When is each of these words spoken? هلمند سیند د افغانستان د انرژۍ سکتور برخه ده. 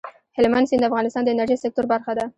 هلمند 0.37 0.67
سیند 0.69 0.81
د 0.83 0.87
افغانستان 0.89 1.23
د 1.23 1.29
انرژۍ 1.31 1.57
سکتور 1.63 1.85
برخه 1.93 2.11
ده. 2.17 2.25